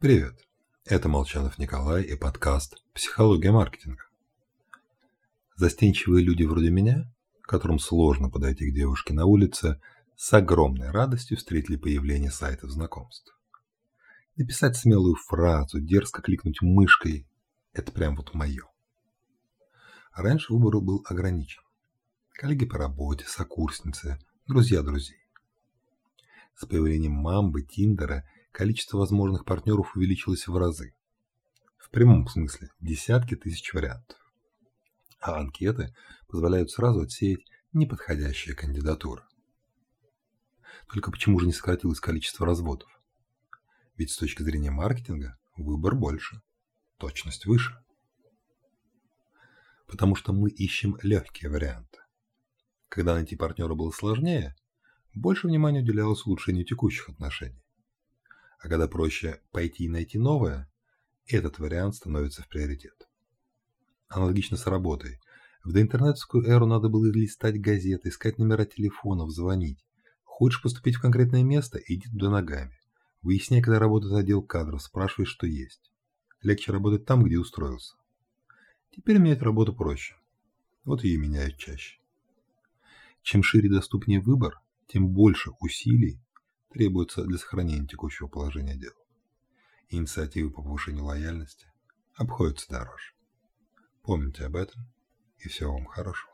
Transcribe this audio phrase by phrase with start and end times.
[0.00, 0.48] Привет,
[0.86, 4.02] это Молчанов Николай и подкаст «Психология маркетинга».
[5.56, 7.12] Застенчивые люди вроде меня,
[7.42, 9.78] которым сложно подойти к девушке на улице,
[10.16, 13.38] с огромной радостью встретили появление сайтов знакомств.
[14.36, 17.28] Написать смелую фразу, дерзко кликнуть мышкой–
[17.74, 18.64] это прям вот мое.
[20.14, 21.60] Раньше выбор был ограничен.
[22.32, 25.20] Коллеги по работе, сокурсницы, друзья друзей.
[26.56, 30.94] С появлением Мамбы, Тиндера количество возможных партнеров увеличилось в разы.
[31.76, 34.18] В прямом смысле десятки тысяч вариантов.
[35.20, 35.94] А анкеты
[36.28, 39.22] позволяют сразу отсеять неподходящие кандидатуры.
[40.88, 42.88] Только почему же не сократилось количество разводов?
[43.96, 46.40] Ведь с точки зрения маркетинга выбор больше,
[46.96, 47.76] точность выше.
[49.86, 51.98] Потому что мы ищем легкие варианты.
[52.88, 54.56] Когда найти партнера было сложнее,
[55.14, 57.62] больше внимания уделялось улучшению текущих отношений.
[58.60, 60.70] А когда проще пойти и найти новое,
[61.26, 63.08] этот вариант становится в приоритет.
[64.08, 65.18] Аналогично с работой.
[65.64, 69.84] В доинтернетскую эру надо было листать газеты, искать номера телефонов, звонить.
[70.24, 72.78] Хочешь поступить в конкретное место– иди туда ногами.
[73.22, 75.90] Выясняй, когда работает отдел кадров, спрашивай, что есть.
[76.42, 77.96] Легче работать там, где устроился.
[78.90, 80.16] Теперь менять работу проще.
[80.84, 81.98] Вот ее меняют чаще.
[83.22, 86.20] Чем шире доступнее выбор, тем больше усилий
[86.70, 88.94] требуется для сохранения текущего положения дел.
[89.88, 91.66] Инициативы по повышению лояльности
[92.14, 93.12] обходятся дороже.
[94.02, 94.86] Помните об этом
[95.38, 96.29] и всего вам хорошего.